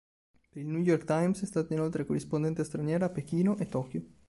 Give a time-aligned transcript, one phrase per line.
[0.49, 4.03] Per il New York Times è stata inoltre corrispondente straniera a Pechino e Tokyo.